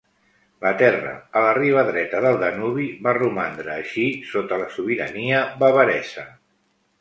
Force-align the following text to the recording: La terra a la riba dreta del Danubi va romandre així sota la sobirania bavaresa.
La 0.65 0.69
terra 0.77 1.09
a 1.41 1.43
la 1.47 1.51
riba 1.57 1.83
dreta 1.89 2.21
del 2.25 2.39
Danubi 2.43 2.87
va 3.09 3.13
romandre 3.19 3.75
així 3.75 4.07
sota 4.31 4.59
la 4.63 4.67
sobirania 4.79 5.45
bavaresa. 5.65 6.27